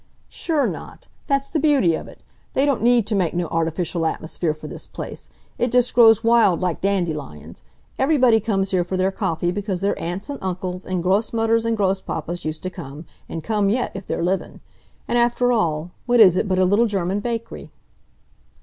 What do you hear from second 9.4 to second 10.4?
because their aunts an'